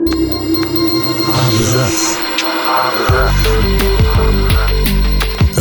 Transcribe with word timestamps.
Абзац. 0.00 1.92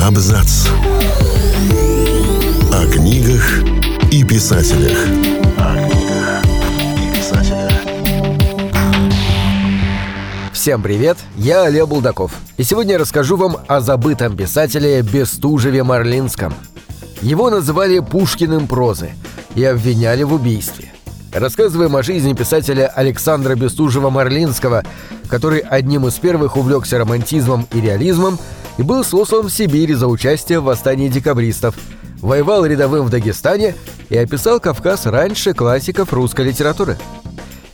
Абзац. 0.01 0.67
О 2.71 2.88
книгах 2.89 3.63
и 4.10 4.23
писателях. 4.23 4.97
Всем 10.54 10.82
привет, 10.82 11.18
я 11.36 11.64
Олег 11.64 11.90
Булдаков. 11.90 12.32
И 12.56 12.64
сегодня 12.64 12.94
я 12.94 13.00
расскажу 13.00 13.36
вам 13.36 13.58
о 13.68 13.82
забытом 13.82 14.38
писателе 14.38 15.02
Бестужеве 15.02 15.84
Марлинском. 15.84 16.54
Его 17.21 17.50
называли 17.50 18.00
Пушкиным 18.00 18.68
прозы 18.68 19.10
и 19.56 19.66
обвиняли 19.66 20.24
в 20.24 20.34
убийстве. 20.34 20.94
Рассказываем 21.34 21.96
о 21.96 22.02
жизни 22.02 22.34
писателя 22.34 22.88
Александра 22.88 23.55
Бестужева-Марлинского, 23.55 24.84
который 25.29 25.59
одним 25.59 26.07
из 26.07 26.15
первых 26.15 26.57
увлекся 26.57 26.97
романтизмом 26.97 27.68
и 27.71 27.79
реализмом 27.79 28.39
и 28.79 28.82
был 28.82 29.04
сослан 29.04 29.47
в 29.47 29.52
Сибири 29.52 29.93
за 29.93 30.07
участие 30.07 30.60
в 30.60 30.64
восстании 30.64 31.07
декабристов, 31.07 31.75
воевал 32.22 32.66
рядовым 32.66 33.05
в 33.05 33.09
Дагестане 33.11 33.75
и 34.09 34.17
описал 34.17 34.59
Кавказ 34.59 35.05
раньше 35.05 35.53
классиков 35.53 36.11
русской 36.14 36.45
литературы. 36.45 36.97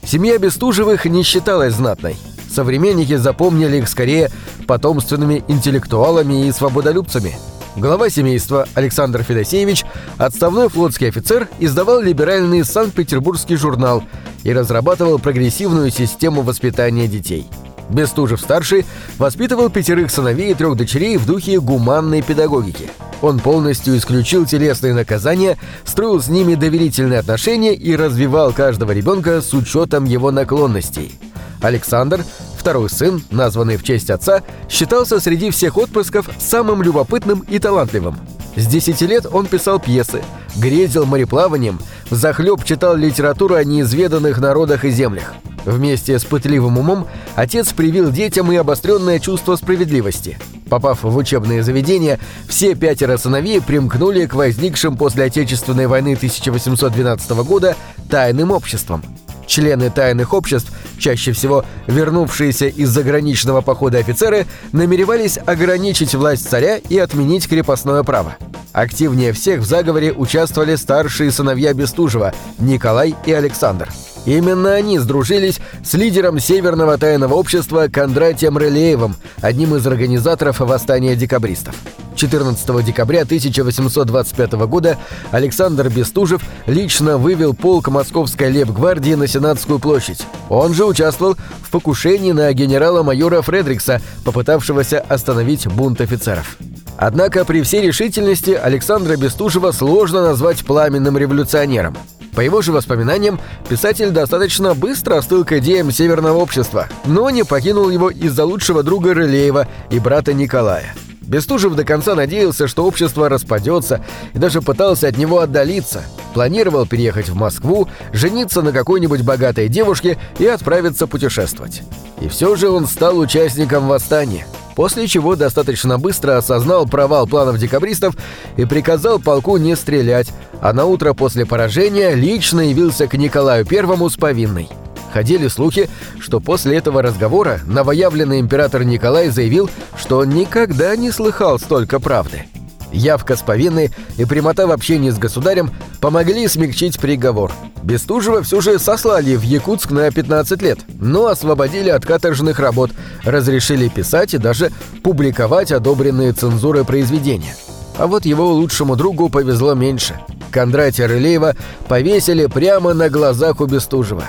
Семья 0.04 0.38
Бестужевых 0.38 1.06
не 1.06 1.24
считалась 1.24 1.76
знатной. 1.76 2.18
Современники 2.54 3.16
запомнили 3.16 3.78
их 3.78 3.88
скорее 3.88 4.32
потомственными 4.68 5.44
интеллектуалами 5.48 6.48
и 6.48 6.52
свободолюбцами– 6.52 7.38
Глава 7.76 8.10
семейства 8.10 8.66
Александр 8.74 9.22
Федосеевич, 9.24 9.84
отставной 10.18 10.70
флотский 10.70 11.10
офицер, 11.10 11.50
издавал 11.60 12.00
либеральный 12.00 12.64
Санкт-Петербургский 12.64 13.58
журнал 13.58 14.02
и 14.44 14.54
разрабатывал 14.54 15.20
прогрессивную 15.20 15.92
систему 15.92 16.42
воспитания 16.42 17.08
детей. 17.08 17.46
Бестужев-старший 17.90 18.86
воспитывал 19.18 19.70
пятерых 19.70 20.10
сыновей 20.10 20.52
и 20.52 20.56
трех 20.56 20.78
дочерей 20.78 21.18
в 21.18 21.26
духе 21.26 21.60
гуманной 21.60 22.22
педагогики. 22.22 22.90
Он 23.22 23.40
полностью 23.40 23.98
исключил 23.98 24.46
телесные 24.46 24.94
наказания, 24.94 25.58
строил 25.84 26.22
с 26.22 26.30
ними 26.30 26.56
доверительные 26.56 27.20
отношения 27.20 27.74
и 27.74 27.94
развивал 27.98 28.54
каждого 28.54 28.92
ребенка 28.92 29.42
с 29.42 29.54
учетом 29.54 30.06
его 30.06 30.32
наклонностей. 30.32 31.20
Александр 31.62 32.24
Второй 32.66 32.90
сын, 32.90 33.22
названный 33.30 33.78
в 33.78 33.84
честь 33.84 34.10
отца, 34.10 34.42
считался 34.68 35.20
среди 35.20 35.52
всех 35.52 35.78
отпрысков 35.78 36.28
самым 36.40 36.82
любопытным 36.82 37.46
и 37.48 37.60
талантливым. 37.60 38.18
С 38.56 38.66
10 38.66 39.02
лет 39.02 39.28
он 39.32 39.46
писал 39.46 39.80
пьесы, 39.80 40.24
грезил 40.56 41.06
мореплаванием, 41.06 41.80
захлеб 42.10 42.64
читал 42.64 42.96
литературу 42.96 43.54
о 43.54 43.64
неизведанных 43.64 44.40
народах 44.40 44.84
и 44.84 44.90
землях. 44.90 45.36
Вместе 45.64 46.18
с 46.18 46.26
пытливым 46.26 46.80
умом 46.80 47.06
отец 47.36 47.72
привил 47.72 48.10
детям 48.10 48.52
и 48.52 48.56
обостренное 48.56 49.20
чувство 49.20 49.58
справедливости. 49.58 50.40
Попав 50.68 51.04
в 51.04 51.16
учебные 51.16 51.62
заведения, 51.62 52.20
все 52.48 52.74
пятеро 52.74 53.18
сыновей 53.18 53.62
примкнули 53.62 54.26
к 54.26 54.34
возникшим 54.34 54.98
после 54.98 55.26
Отечественной 55.26 55.86
войны 55.86 56.16
1812 56.16 57.30
года 57.44 57.76
тайным 58.10 58.50
обществам– 58.50 59.04
Члены 59.48 59.90
тайных 59.90 60.34
обществ, 60.34 60.72
чаще 60.98 61.32
всего 61.32 61.66
вернувшиеся 61.88 62.68
из 62.68 62.90
заграничного 62.90 63.62
похода 63.62 63.98
офицеры, 63.98 64.46
намеревались 64.72 65.38
ограничить 65.46 66.16
власть 66.16 66.50
царя 66.50 66.78
и 66.78 66.98
отменить 66.98 67.48
крепостное 67.48 68.04
право. 68.04 68.38
Активнее 68.74 69.32
всех 69.32 69.62
в 69.62 69.66
заговоре 69.66 70.12
участвовали 70.12 70.76
старшие 70.76 71.32
сыновья 71.32 71.74
Бестужева– 71.74 72.34
Николай 72.60 73.16
и 73.26 73.32
Александр. 73.32 73.90
Именно 74.26 74.74
они 74.74 75.00
сдружились 75.00 75.60
с 75.84 75.94
лидером 75.94 76.40
Северного 76.40 76.98
тайного 76.98 77.36
общества 77.36 77.88
Кондратием 77.92 78.58
Рылеевым, 78.58 79.16
одним 79.42 79.76
из 79.76 79.86
организаторов 79.86 80.60
восстания 80.60 81.16
декабристов. 81.16 81.76
14 82.16 82.86
декабря 82.86 83.22
1825 83.22 84.54
года 84.68 84.98
Александр 85.32 85.90
Бестужев 85.90 86.42
лично 86.66 87.18
вывел 87.18 87.54
полк 87.54 87.90
Московской 87.90 88.52
лейб-гвардии 88.52 89.14
на 89.14 89.28
Сенатскую 89.28 89.80
площадь. 89.80 90.26
Он 90.50 90.74
же 90.74 90.86
участвовал 90.86 91.36
в 91.62 91.70
покушении 91.70 92.32
на 92.32 92.52
генерала-майора 92.54 93.42
Фредрикса, 93.42 94.02
попытавшегося 94.24 95.00
остановить 95.00 95.68
бунт 95.68 96.02
офицеров. 96.02 96.58
Однако 96.98 97.44
при 97.46 97.62
всей 97.62 97.82
решительности 97.82 98.52
Александра 98.52 99.18
Бестужева 99.18 99.72
сложно 99.72 100.22
назвать 100.22 100.66
пламенным 100.66 101.18
революционером. 101.18 101.98
По 102.36 102.42
его 102.42 102.62
же 102.62 102.72
воспоминаниям, 102.72 103.40
писатель 103.70 104.12
достаточно 104.12 104.74
быстро 104.76 105.18
остыл 105.18 105.46
к 105.46 105.54
идеям 105.54 105.92
Северного 105.92 106.38
общества, 106.38 106.88
но 107.06 107.30
не 107.30 107.44
покинул 107.44 107.90
его 107.90 108.10
из-за 108.10 108.46
лучшего 108.46 108.84
друга 108.84 109.14
Рылеева 109.14 109.68
и 109.90 110.00
брата 110.00 110.34
Николая. 110.34 110.94
Бестужев 111.26 111.76
до 111.76 111.84
конца 111.84 112.16
надеялся, 112.16 112.68
что 112.68 112.86
общество 112.86 113.30
распадется, 113.30 114.02
и 114.34 114.38
даже 114.38 114.62
пытался 114.62 115.08
от 115.08 115.18
него 115.18 115.40
отдалиться. 115.40 116.04
Планировал 116.34 116.86
переехать 116.86 117.30
в 117.30 117.36
Москву, 117.36 117.88
жениться 118.14 118.62
на 118.62 118.72
какой-нибудь 118.72 119.22
богатой 119.22 119.68
девушке 119.68 120.18
и 120.38 120.46
отправиться 120.46 121.08
путешествовать. 121.08 121.82
И 122.22 122.28
все 122.28 122.56
же 122.56 122.70
он 122.70 122.88
стал 122.88 123.18
участником 123.18 123.88
восстания, 123.88 124.46
после 124.76 125.08
чего 125.08 125.36
достаточно 125.36 125.98
быстро 125.98 126.38
осознал 126.38 126.86
провал 126.86 127.28
планов 127.28 127.58
декабристов 127.58 128.16
и 128.58 128.66
приказал 128.66 129.20
полку 129.20 129.58
не 129.58 129.76
стрелять, 129.76 130.32
а 130.62 130.74
на 130.74 130.86
утро 130.86 131.14
после 131.14 131.46
поражения 131.46 132.14
лично 132.14 132.62
явился 132.62 133.08
к 133.08 133.16
Николаю 133.16 133.66
Первому 133.66 134.10
с 134.10 134.16
повинной– 134.16 134.70
Ходили 135.16 135.48
слухи, 135.48 135.90
что 136.20 136.42
после 136.42 136.76
этого 136.76 137.02
разговора 137.02 137.62
новоявленный 137.66 138.42
император 138.42 138.84
Николай 138.84 139.30
заявил, 139.30 139.70
что 139.98 140.18
он 140.18 140.32
никогда 140.32 140.94
не 140.98 141.10
слыхал 141.10 141.58
столько 141.58 142.02
правды. 142.02 142.48
Явка 142.92 143.38
с 143.38 143.42
повинной 143.42 143.92
и 144.18 144.26
прямота 144.26 144.68
в 144.68 144.72
общении 144.72 145.10
с 145.10 145.18
государем 145.18 145.72
помогли 146.02 146.50
смягчить 146.50 147.00
приговор. 147.00 147.54
Бестужева 147.82 148.44
все 148.44 148.60
же 148.60 148.78
сослали 148.78 149.38
в 149.38 149.42
Якутск 149.44 149.92
на 149.92 150.12
15 150.12 150.62
лет, 150.62 150.80
но 151.00 151.28
освободили 151.28 151.92
от 151.92 152.06
каторжных 152.06 152.60
работ, 152.60 152.92
разрешили 153.24 153.88
писать 153.88 154.34
и 154.34 154.38
даже 154.38 154.70
публиковать 155.02 155.72
одобренные 155.72 156.34
цензурой 156.34 156.84
произведения. 156.84 157.56
А 157.98 158.08
вот 158.08 158.26
его 158.26 158.52
лучшему 158.52 158.98
другу 158.98 159.30
повезло 159.30 159.76
меньше. 159.76 160.20
Кондратия 160.52 161.08
Рылеева 161.08 161.56
повесили 161.88 162.48
прямо 162.48 162.94
на 162.94 163.10
глазах 163.10 163.62
у 163.62 163.66
Бестужева. 163.66 164.26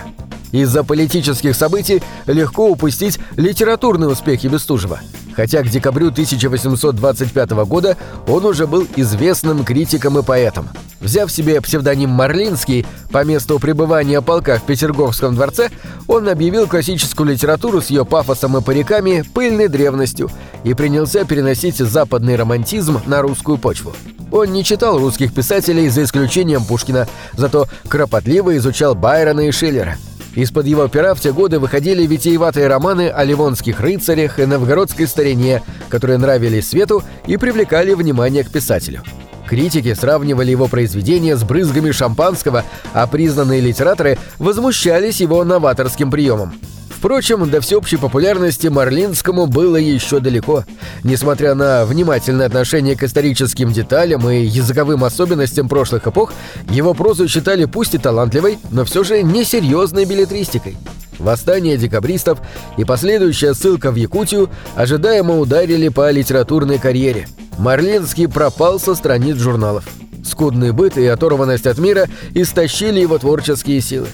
Из-за 0.51 0.83
политических 0.83 1.55
событий 1.55 2.01
легко 2.25 2.69
упустить 2.69 3.19
литературные 3.35 4.09
успехи 4.09 4.47
Бестужева. 4.47 4.99
Хотя 5.35 5.61
к 5.61 5.69
декабрю 5.69 6.07
1825 6.07 7.51
года 7.65 7.95
он 8.27 8.43
уже 8.45 8.65
был 8.65 8.87
известным 8.95 9.63
критиком 9.63 10.17
и 10.17 10.23
поэтом. 10.23 10.67
Взяв 10.99 11.31
себе 11.31 11.61
псевдоним 11.61 12.09
Марлинский 12.09 12.87
по 13.11 13.23
месту 13.23 13.59
пребывания 13.59 14.19
полка 14.21 14.57
в 14.57 14.63
Петерговском 14.63 15.35
дворце, 15.35 15.69
он 16.07 16.27
объявил 16.27 16.65
классическую 16.65 17.29
литературу 17.29 17.81
с 17.81 17.91
ее 17.91 18.03
пафосом 18.03 18.57
и 18.57 18.61
париками 18.61 19.23
пыльной 19.33 19.67
древностью 19.67 20.31
и 20.63 20.73
принялся 20.73 21.23
переносить 21.23 21.77
западный 21.77 22.35
романтизм 22.35 23.01
на 23.05 23.21
русскую 23.21 23.59
почву. 23.59 23.93
Он 24.31 24.51
не 24.51 24.63
читал 24.63 24.97
русских 24.97 25.33
писателей 25.35 25.87
за 25.89 26.03
исключением 26.03 26.65
Пушкина, 26.65 27.07
зато 27.33 27.67
кропотливо 27.87 28.57
изучал 28.57 28.95
Байрона 28.95 29.41
и 29.41 29.51
Шиллера– 29.51 29.97
из-под 30.37 30.67
его 30.67 30.87
пера 30.87 31.15
в 31.15 31.19
те 31.19 31.33
годы 31.33 31.57
выходили 31.57 32.05
витиеватые 32.05 32.67
романы 32.67 33.09
о 33.09 33.23
ливонских 33.23 33.79
рыцарях 33.79 34.37
и 34.37 34.45
новгородской 34.45 35.07
старине, 35.07 35.63
которые 35.89 36.19
нравились 36.19 36.69
свету 36.69 37.03
и 37.25 37.37
привлекали 37.37 37.95
внимание 37.95 38.43
к 38.43 38.51
писателю. 38.51 39.01
Критики 39.47 39.91
сравнивали 39.95 40.51
его 40.51 40.67
произведения 40.67 41.35
с 41.35 41.43
брызгами 41.43 41.89
шампанского, 41.89 42.65
а 42.93 43.07
признанные 43.07 43.61
литераторы 43.61 44.19
возмущались 44.37 45.21
его 45.21 45.43
новаторским 45.43 46.11
приемом. 46.11 46.53
Впрочем, 46.97 47.47
до 47.47 47.61
всеобщей 47.61 47.97
популярности 47.97 48.67
Марлинскому 48.67 49.45
было 49.45 49.75
еще 49.75 50.19
далеко. 50.19 50.65
Несмотря 51.03 51.53
на 51.53 51.85
внимательное 51.85 52.47
отношение 52.47 52.97
к 52.97 53.03
историческим 53.03 53.71
деталям 53.71 54.27
и 54.27 54.43
языковым 54.43 55.03
особенностям 55.03 55.69
прошлых 55.69 56.07
эпох, 56.07 56.33
его 56.71 56.95
прозу 56.95 57.27
считали 57.27 57.65
пусть 57.65 57.93
и 57.93 57.99
талантливой, 57.99 58.57
но 58.71 58.83
все 58.83 59.03
же 59.03 59.21
несерьезной 59.21 60.05
билетристикой. 60.05 60.75
Восстание 61.19 61.77
декабристов 61.77 62.39
и 62.77 62.83
последующая 62.83 63.53
ссылка 63.53 63.91
в 63.91 63.95
Якутию 63.95 64.49
ожидаемо 64.75 65.37
ударили 65.37 65.89
по 65.89 66.09
литературной 66.09 66.79
карьере. 66.79 67.27
Марлинский 67.59 68.27
пропал 68.27 68.79
со 68.79 68.95
страниц 68.95 69.37
журналов. 69.37 69.85
Скудный 70.25 70.71
быт 70.71 70.97
и 70.97 71.05
оторванность 71.05 71.67
от 71.67 71.77
мира 71.77 72.07
истощили 72.33 72.99
его 72.99 73.19
творческие 73.19 73.81
силы. 73.81 74.07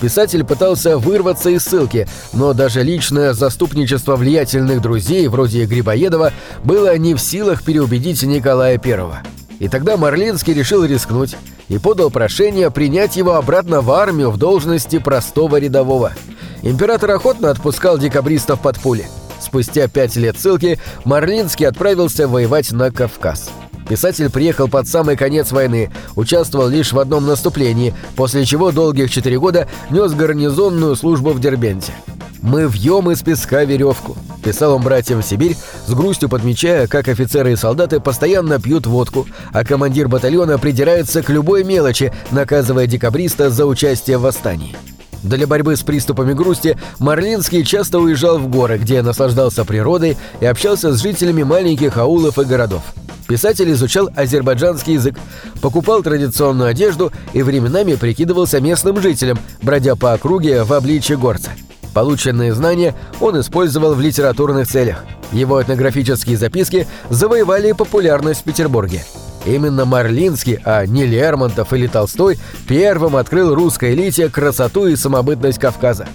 Писатель 0.00 0.44
пытался 0.44 0.96
вырваться 0.98 1.50
из 1.50 1.64
ссылки, 1.64 2.06
но 2.32 2.52
даже 2.52 2.82
личное 2.82 3.32
заступничество 3.32 4.16
влиятельных 4.16 4.80
друзей, 4.80 5.26
вроде 5.28 5.64
Грибоедова, 5.64 6.32
было 6.62 6.96
не 6.96 7.14
в 7.14 7.18
силах 7.20 7.64
переубедить 7.64 8.22
Николая 8.22 8.80
I. 8.82 9.00
И 9.58 9.68
тогда 9.68 9.96
Марлинский 9.96 10.54
решил 10.54 10.84
рискнуть 10.84 11.36
и 11.68 11.78
подал 11.78 12.10
прошение 12.10 12.70
принять 12.70 13.16
его 13.16 13.34
обратно 13.34 13.80
в 13.80 13.90
армию 13.90 14.30
в 14.30 14.38
должности 14.38 14.98
простого 14.98 15.58
рядового. 15.58 16.12
Император 16.62 17.10
охотно 17.12 17.50
отпускал 17.50 17.98
декабристов 17.98 18.60
под 18.60 18.78
пули. 18.78 19.06
Спустя 19.40 19.88
пять 19.88 20.16
лет 20.16 20.38
ссылки 20.38 20.78
Марлинский 21.04 21.66
отправился 21.66 22.28
воевать 22.28 22.72
на 22.72 22.90
Кавказ. 22.90 23.50
Писатель 23.88 24.30
приехал 24.30 24.68
под 24.68 24.86
самый 24.86 25.16
конец 25.16 25.50
войны, 25.50 25.90
участвовал 26.14 26.68
лишь 26.68 26.92
в 26.92 26.98
одном 26.98 27.26
наступлении, 27.26 27.94
после 28.16 28.44
чего 28.44 28.70
долгих 28.70 29.10
четыре 29.10 29.38
года 29.38 29.66
нес 29.90 30.12
гарнизонную 30.12 30.94
службу 30.94 31.30
в 31.30 31.40
Дербенте. 31.40 31.92
«Мы 32.42 32.68
вьем 32.68 33.10
из 33.10 33.22
песка 33.22 33.64
веревку»,— 33.64 34.16
писал 34.44 34.74
он 34.74 34.82
братьям 34.82 35.22
в 35.22 35.24
Сибирь, 35.24 35.56
с 35.86 35.92
грустью 35.92 36.28
подмечая, 36.28 36.86
как 36.86 37.08
офицеры 37.08 37.52
и 37.52 37.56
солдаты 37.56 37.98
постоянно 37.98 38.60
пьют 38.60 38.86
водку, 38.86 39.26
а 39.52 39.64
командир 39.64 40.06
батальона 40.08 40.58
придирается 40.58 41.22
к 41.22 41.30
любой 41.30 41.64
мелочи, 41.64 42.12
наказывая 42.30 42.86
декабриста 42.86 43.50
за 43.50 43.66
участие 43.66 44.18
в 44.18 44.22
восстании. 44.22 44.76
Для 45.24 45.48
борьбы 45.48 45.74
с 45.74 45.82
приступами 45.82 46.32
грусти 46.32 46.78
Марлинский 47.00 47.64
часто 47.64 47.98
уезжал 47.98 48.38
в 48.38 48.48
горы, 48.48 48.78
где 48.78 49.02
наслаждался 49.02 49.64
природой 49.64 50.16
и 50.40 50.46
общался 50.46 50.92
с 50.92 51.02
жителями 51.02 51.42
маленьких 51.42 51.96
аулов 51.96 52.38
и 52.38 52.44
городов. 52.44 52.82
Писатель 53.28 53.70
изучал 53.72 54.08
азербайджанский 54.16 54.94
язык, 54.94 55.16
покупал 55.60 56.02
традиционную 56.02 56.70
одежду 56.70 57.12
и 57.34 57.42
временами 57.42 57.94
прикидывался 57.94 58.58
местным 58.58 59.00
жителем, 59.02 59.38
бродя 59.60 59.96
по 59.96 60.14
округе 60.14 60.64
в 60.64 60.72
обличье 60.72 61.18
горца. 61.18 61.50
Полученные 61.92 62.54
знания 62.54 62.94
он 63.20 63.38
использовал 63.38 63.94
в 63.94 64.00
литературных 64.00 64.66
целях. 64.66 65.04
Его 65.30 65.60
этнографические 65.60 66.38
записки 66.38 66.86
завоевали 67.10 67.72
популярность 67.72 68.40
в 68.40 68.44
Петербурге. 68.44 69.04
Именно 69.44 69.84
Марлинский, 69.84 70.58
а 70.64 70.86
не 70.86 71.04
Лермонтов 71.04 71.72
или 71.74 71.86
Толстой, 71.86 72.38
первым 72.66 73.14
открыл 73.14 73.54
русской 73.54 73.94
элите 73.94 74.30
красоту 74.30 74.86
и 74.86 74.96
самобытность 74.96 75.58
Кавказа. 75.58 76.08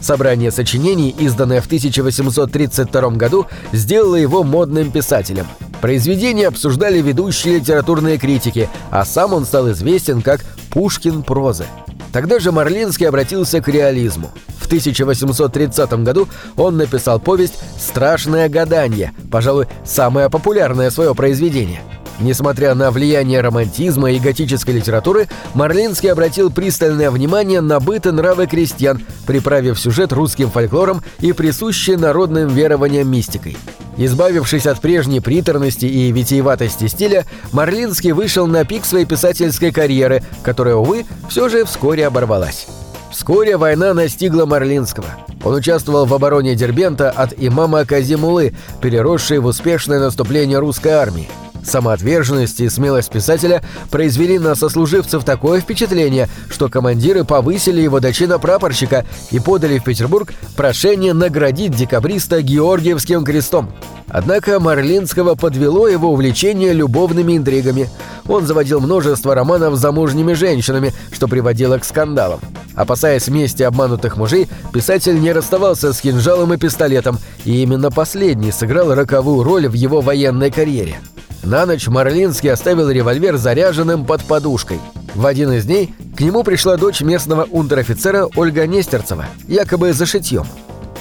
Собрание 0.00 0.52
сочинений, 0.52 1.14
изданное 1.18 1.60
в 1.60 1.66
1832 1.66 3.10
году, 3.10 3.46
сделало 3.72 4.14
его 4.16 4.44
модным 4.44 4.92
писателем. 4.92 5.46
Произведения 5.80 6.48
обсуждали 6.48 7.00
ведущие 7.00 7.58
литературные 7.58 8.18
критики, 8.18 8.68
а 8.90 9.04
сам 9.04 9.32
он 9.32 9.44
стал 9.44 9.70
известен 9.70 10.20
как 10.22 10.44
«Пушкин 10.70 11.22
прозы». 11.22 11.64
Тогда 12.12 12.38
же 12.38 12.52
Марлинский 12.52 13.08
обратился 13.08 13.60
к 13.60 13.68
реализму. 13.68 14.30
В 14.58 14.66
1830 14.66 15.92
году 16.04 16.28
он 16.56 16.76
написал 16.76 17.18
повесть 17.18 17.54
«Страшное 17.78 18.48
гадание», 18.48 19.12
пожалуй, 19.30 19.66
самое 19.84 20.28
популярное 20.28 20.90
свое 20.90 21.14
произведение. 21.14 21.80
Несмотря 22.20 22.74
на 22.74 22.90
влияние 22.90 23.40
романтизма 23.40 24.12
и 24.12 24.18
готической 24.18 24.74
литературы, 24.74 25.28
Марлинский 25.54 26.12
обратил 26.12 26.50
пристальное 26.50 27.10
внимание 27.10 27.62
на 27.62 27.80
быт 27.80 28.06
и 28.06 28.10
нравы 28.10 28.46
крестьян, 28.46 29.00
приправив 29.26 29.80
сюжет 29.80 30.12
русским 30.12 30.50
фольклором 30.50 31.02
и 31.20 31.32
присущей 31.32 31.96
народным 31.96 32.48
верованиям 32.48 33.10
мистикой. 33.10 33.56
Избавившись 33.96 34.66
от 34.66 34.80
прежней 34.80 35.20
приторности 35.20 35.84
и 35.84 36.10
витиеватости 36.12 36.86
стиля, 36.86 37.26
Марлинский 37.52 38.12
вышел 38.12 38.46
на 38.46 38.64
пик 38.64 38.84
своей 38.84 39.04
писательской 39.04 39.72
карьеры, 39.72 40.22
которая, 40.42 40.76
увы, 40.76 41.04
все 41.28 41.48
же 41.48 41.64
вскоре 41.64 42.06
оборвалась. 42.06 42.66
Вскоре 43.10 43.56
война 43.56 43.92
настигла 43.92 44.46
Марлинского. 44.46 45.06
Он 45.42 45.54
участвовал 45.54 46.06
в 46.06 46.14
обороне 46.14 46.54
Дербента 46.54 47.10
от 47.10 47.34
имама 47.36 47.84
Казимулы, 47.84 48.54
переросшей 48.80 49.38
в 49.38 49.46
успешное 49.46 49.98
наступление 49.98 50.58
русской 50.58 50.92
армии. 50.92 51.28
Самоотверженность 51.64 52.60
и 52.60 52.68
смелость 52.68 53.10
писателя 53.10 53.62
произвели 53.90 54.38
на 54.38 54.54
сослуживцев 54.54 55.24
такое 55.24 55.60
впечатление, 55.60 56.28
что 56.48 56.68
командиры 56.68 57.24
повысили 57.24 57.80
его 57.80 58.00
до 58.00 58.12
чина 58.12 58.38
прапорщика 58.38 59.04
и 59.30 59.38
подали 59.40 59.78
в 59.78 59.84
Петербург 59.84 60.32
прошение 60.56 61.12
наградить 61.12 61.76
декабриста 61.76 62.42
Георгиевским 62.42 63.24
крестом. 63.24 63.70
Однако 64.08 64.58
Марлинского 64.58 65.36
подвело 65.36 65.86
его 65.86 66.12
увлечение 66.12 66.72
любовными 66.72 67.36
интригами. 67.36 67.88
Он 68.26 68.44
заводил 68.44 68.80
множество 68.80 69.34
романов 69.34 69.76
с 69.76 69.80
замужними 69.80 70.32
женщинами, 70.32 70.92
что 71.12 71.28
приводило 71.28 71.78
к 71.78 71.84
скандалам. 71.84 72.40
Опасаясь 72.74 73.28
мести 73.28 73.62
обманутых 73.62 74.16
мужей, 74.16 74.48
писатель 74.72 75.20
не 75.20 75.32
расставался 75.32 75.92
с 75.92 76.00
кинжалом 76.00 76.54
и 76.54 76.56
пистолетом, 76.56 77.18
и 77.44 77.62
именно 77.62 77.90
последний 77.90 78.52
сыграл 78.52 78.94
роковую 78.94 79.44
роль 79.44 79.68
в 79.68 79.74
его 79.74 80.00
военной 80.00 80.50
карьере. 80.50 80.98
На 81.42 81.64
ночь 81.64 81.88
Марлинский 81.88 82.52
оставил 82.52 82.90
револьвер 82.90 83.36
заряженным 83.36 84.04
под 84.04 84.22
подушкой. 84.24 84.78
В 85.14 85.26
один 85.26 85.52
из 85.52 85.64
дней 85.64 85.94
к 86.16 86.20
нему 86.20 86.44
пришла 86.44 86.76
дочь 86.76 87.00
местного 87.00 87.44
унтер-офицера 87.44 88.28
Ольга 88.36 88.66
Нестерцева, 88.66 89.26
якобы 89.48 89.92
за 89.92 90.06
шитьем. 90.06 90.44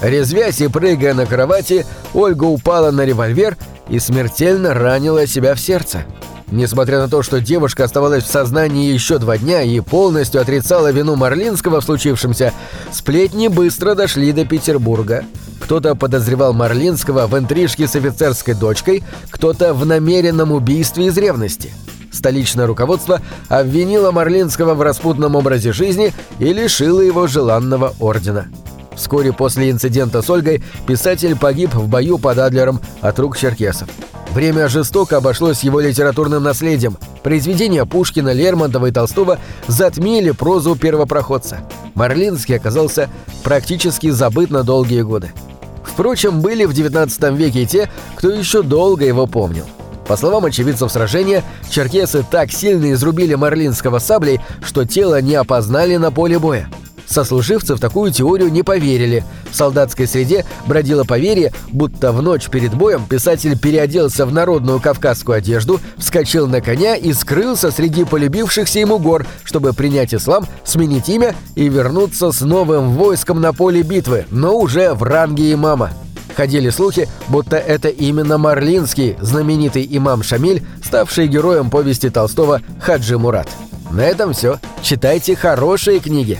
Резвясь 0.01 0.61
и 0.61 0.67
прыгая 0.67 1.13
на 1.13 1.25
кровати, 1.25 1.85
Ольга 2.13 2.45
упала 2.45 2.91
на 2.91 3.05
револьвер 3.05 3.57
и 3.89 3.99
смертельно 3.99 4.73
ранила 4.73 5.27
себя 5.27 5.55
в 5.55 5.59
сердце. 5.59 6.05
Несмотря 6.51 6.99
на 6.99 7.09
то, 7.09 7.21
что 7.21 7.41
девушка 7.41 7.83
оставалась 7.83 8.23
в 8.23 8.31
сознании 8.31 8.91
еще 8.91 9.19
два 9.19 9.37
дня 9.37 9.61
и 9.61 9.79
полностью 9.81 10.41
отрицала 10.41 10.91
вину 10.91 11.15
Марлинского 11.15 11.81
в 11.81 11.83
случившемся, 11.83 12.53
сплетни 12.91 13.49
быстро 13.49 13.93
дошли 13.93 14.31
до 14.31 14.45
Петербурга. 14.45 15.25
Кто-то 15.59 15.95
подозревал 15.95 16.53
Марлинского 16.53 17.27
в 17.27 17.37
интрижке 17.37 17.87
с 17.87 17.95
офицерской 17.95 18.53
дочкой, 18.53 19.03
кто-то 19.29 19.73
в 19.73 19.85
намеренном 19.85 20.51
убийстве 20.51 21.07
из 21.07 21.17
ревности. 21.17 21.71
Столичное 22.11 22.65
руководство 22.65 23.21
обвинило 23.49 24.11
Марлинского 24.11 24.73
в 24.73 24.81
распутном 24.81 25.35
образе 25.35 25.73
жизни 25.73 26.13
и 26.39 26.53
лишило 26.53 27.01
его 27.01 27.27
желанного 27.27 27.93
ордена. 27.99 28.47
Вскоре 28.95 29.31
после 29.31 29.71
инцидента 29.71 30.21
с 30.21 30.29
Ольгой 30.29 30.61
писатель 30.87 31.37
погиб 31.37 31.73
в 31.73 31.87
бою 31.87 32.17
под 32.17 32.39
Адлером 32.39 32.81
от 33.01 33.17
рук 33.19 33.37
черкесов. 33.37 33.87
Время 34.31 34.67
жестоко 34.67 35.17
обошлось 35.17 35.63
его 35.63 35.79
литературным 35.79 36.43
наследием. 36.43 36.97
Произведения 37.23 37.85
Пушкина, 37.85 38.33
Лермонтова 38.33 38.87
и 38.87 38.91
Толстого 38.91 39.39
затмили 39.67 40.31
прозу 40.31 40.75
первопроходца. 40.75 41.61
Марлинский 41.99 42.55
оказался 42.55 43.09
практически 43.43 44.09
забыт 44.09 44.51
на 44.51 44.63
долгие 44.63 45.01
годы. 45.01 45.33
Впрочем, 45.83 46.39
были 46.39 46.63
в 46.63 46.71
XIX 46.71 47.35
веке 47.35 47.63
и 47.63 47.65
те, 47.65 47.91
кто 48.15 48.29
еще 48.29 48.61
долго 48.61 49.03
его 49.03 49.27
помнил. 49.27 49.65
По 50.07 50.15
словам 50.15 50.45
очевидцев 50.45 50.89
сражения, 50.93 51.43
черкесы 51.69 52.23
так 52.31 52.53
сильно 52.53 52.93
изрубили 52.93 53.35
Марлинского 53.35 53.99
саблей, 53.99 54.39
что 54.63 54.85
тело 54.85 55.21
не 55.21 55.35
опознали 55.35 55.97
на 55.97 56.09
поле 56.09 56.39
боя. 56.39 56.69
Сослуживцы 57.09 57.75
в 57.75 57.79
такую 57.79 58.11
теорию 58.11 58.51
не 58.51 58.61
поверили. 58.61 59.23
В 59.51 59.55
солдатской 59.55 60.07
среде 60.07 60.45
бродило 60.67 61.03
поверье, 61.03 61.51
будто 61.71 62.11
в 62.11 62.21
ночь 62.21 62.49
перед 62.49 62.75
боем 62.75 63.05
писатель 63.07 63.57
переоделся 63.57 64.27
в 64.27 64.31
народную 64.31 64.79
кавказскую 64.79 65.39
одежду, 65.39 65.81
вскочил 65.97 66.47
на 66.47 66.61
коня 66.61 66.95
и 66.95 67.11
скрылся 67.13 67.71
среди 67.71 68.03
полюбившихся 68.03 68.79
ему 68.79 68.99
гор, 68.99 69.25
чтобы 69.43 69.73
принять 69.73 70.13
ислам, 70.13 70.45
сменить 70.63 71.09
имя 71.09 71.35
и 71.55 71.67
вернуться 71.67 72.31
с 72.31 72.41
новым 72.41 72.91
войском 72.91 73.41
на 73.41 73.53
поле 73.53 73.81
битвы, 73.81 74.25
но 74.29 74.57
уже 74.57 74.93
в 74.93 75.01
ранге 75.01 75.51
имама. 75.53 75.89
Ходили 76.37 76.69
слухи, 76.69 77.09
будто 77.27 77.57
это 77.57 77.89
именно 77.89 78.37
Марлинский, 78.37 79.17
знаменитый 79.19 79.85
имам 79.89 80.21
Шамиль, 80.21 80.63
ставший 80.83 81.27
героем 81.27 81.71
повести 81.71 82.09
Толстого 82.09 82.61
«Хаджи 82.79 83.17
Мурат». 83.17 83.49
На 83.91 84.01
этом 84.01 84.33
все. 84.33 84.59
Читайте 84.83 85.35
хорошие 85.35 85.99
книги. 85.99 86.39